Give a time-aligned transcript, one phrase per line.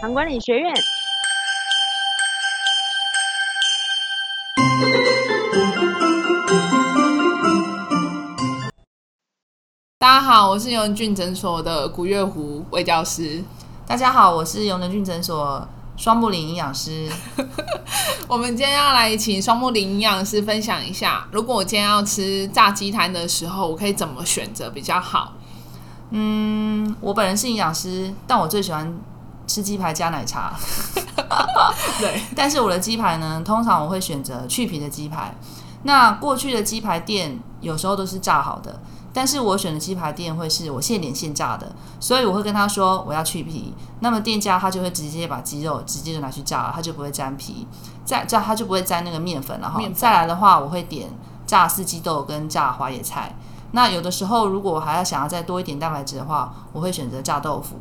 [0.00, 0.72] 糖管理学院。
[9.98, 13.42] 大家好，我是永仁俊诊所的古月湖魏教师。
[13.86, 15.66] 大家好，我是永仁俊诊所
[15.96, 17.08] 双木林营养师。
[18.28, 25.32] 我们今天要来请双木林营养师分享一下，如果我今天要吃炸鸡摊的时候，我可以怎么选择比较好？
[26.10, 28.94] 嗯，我本人是营养师，但我最喜欢
[29.46, 30.54] 吃鸡排加奶茶。
[32.00, 35.34] 对， 但是我的鸡排呢，通常我会选择去皮的鸡排。
[35.84, 38.80] 那过去的鸡排店有时候都是炸好的，
[39.12, 41.70] 但是我选的鸡排店会是我现点现炸的，
[42.00, 47.66] 所以我会跟他说我要去皮，那么店家他就会直接把鸡肉直接就拿去炸了，他就不会沾皮，
[48.04, 49.78] 再这样他就不会沾那个面粉了哈。
[49.94, 51.10] 再来的话，我会点
[51.46, 53.36] 炸四季豆跟炸花野菜。
[53.72, 57.76] 那有的时候如果我还要想要再多一点蛋白质的话，我会选择炸豆腐。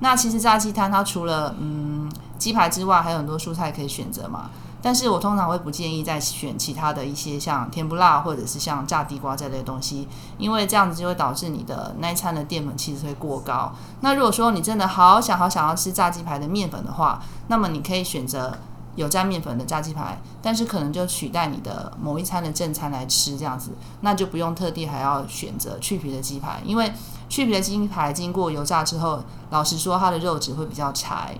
[0.00, 4.50] 那其实炸鸡摊它除了嗯鸡排之外，还有很多蔬菜可以选择嘛。
[4.82, 10.06] 但是我通常会不建议再选其他的一些像甜不辣或者是像炸地瓜这类东西，
[10.38, 13.72] 因为这样子就会导致你的那一餐的淀粉其实会过高。
[14.02, 18.56] 那如果说你真的好想好想要吃炸鸡排的面粉的话，那么你可以选择
[18.96, 26.92] 有加面粉的炸鸡排，但是可能就取代你的某一餐的正餐来吃这样子，那就不用特地还要选择去皮的鸡排，因为
[27.28, 31.38] 去皮的鸡排经过油炸之后，老实说它的肉质会比较柴，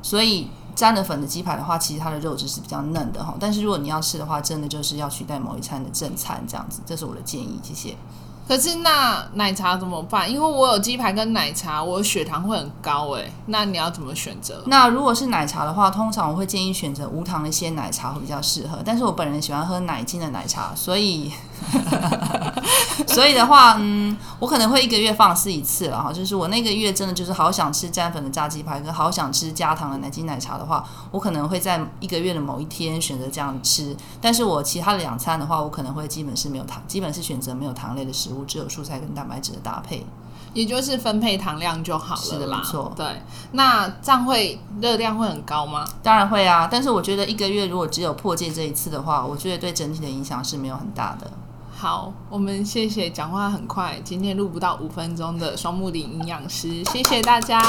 [0.00, 0.48] 所以。
[0.74, 3.32] 沾了粉的鸡排的话，其实它的肉质是比较嫩的哈。
[3.38, 7.60] 但是如果你要吃的话，真的就是要取代某一餐的正餐这样子，这是我的建议。
[7.62, 7.96] 谢谢。
[8.46, 10.30] 可是那奶茶怎么办？
[10.30, 13.32] 因为我有鸡排跟奶茶，我血糖会很高诶。
[13.46, 14.62] 那你要怎么选择？
[14.66, 18.78] 那如果是奶茶的话，通常我会建议选择无糖的鲜奶茶会比较适合。
[18.84, 21.32] 但是我本人喜欢喝奶精的奶茶，所以。
[23.08, 26.12] 所以的话，嗯，我可能会一个月放肆一次了哈。
[26.12, 33.96] 就是我那个月真的就是好想吃沾粉的炸鸡排，跟好想吃加糖的奶精奶茶的话，我可能会在一个月的某一天选择这样吃。
[34.20, 40.04] 但是我其他的两餐的话，我可能会基本是没有糖，基本是选择没有糖类的食物，只有蔬菜跟蛋白质的搭配，
[40.52, 42.20] 也就是分配糖量就好了。
[42.20, 42.92] 是的，没错。
[42.96, 43.22] 对，
[43.52, 45.84] 那这样会热量会很高吗？
[46.02, 46.68] 当然会啊。
[46.70, 51.30] 但是我觉得一个月如果只有破戒这一次的话，我觉得对整体的影响是没有很大的。
[51.76, 57.60] 好，我们谢谢讲话很快，今天录不到五分钟的双木林营养师，谢谢大家。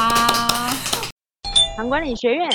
[1.76, 2.50] 糖管理学院。